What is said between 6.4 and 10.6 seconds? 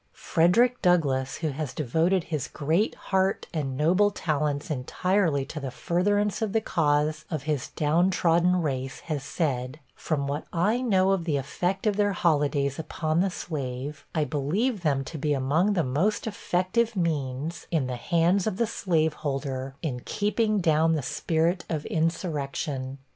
of the cause of his down trodden race, has said 'From what